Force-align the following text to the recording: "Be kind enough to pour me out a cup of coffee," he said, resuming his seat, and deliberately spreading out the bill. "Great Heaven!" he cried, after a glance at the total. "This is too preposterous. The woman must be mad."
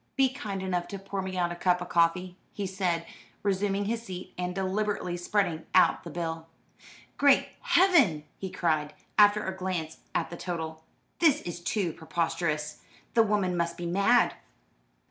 "Be 0.15 0.29
kind 0.33 0.63
enough 0.63 0.87
to 0.87 0.97
pour 0.97 1.21
me 1.21 1.37
out 1.37 1.51
a 1.51 1.55
cup 1.55 1.79
of 1.79 1.89
coffee," 1.89 2.35
he 2.53 2.65
said, 2.65 3.05
resuming 3.43 3.85
his 3.85 4.01
seat, 4.01 4.33
and 4.35 4.55
deliberately 4.55 5.15
spreading 5.15 5.67
out 5.75 6.03
the 6.03 6.09
bill. 6.09 6.47
"Great 7.19 7.49
Heaven!" 7.61 8.23
he 8.39 8.49
cried, 8.49 8.95
after 9.19 9.45
a 9.45 9.55
glance 9.55 9.97
at 10.15 10.31
the 10.31 10.37
total. 10.37 10.83
"This 11.19 11.41
is 11.43 11.59
too 11.59 11.93
preposterous. 11.93 12.81
The 13.13 13.21
woman 13.21 13.55
must 13.55 13.77
be 13.77 13.85
mad." 13.85 14.33